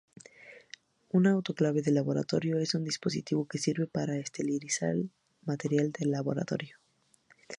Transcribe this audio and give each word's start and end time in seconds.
Una 1.11 1.29
autoclave 1.29 1.83
de 1.83 1.91
laboratorio 1.91 2.57
es 2.57 2.73
un 2.73 2.83
dispositivo 2.83 3.45
que 3.45 3.59
sirve 3.59 3.85
para 3.85 4.17
esterilizar 4.17 4.95
material 5.45 5.91
de 5.91 6.07
laboratorio. 6.07 6.79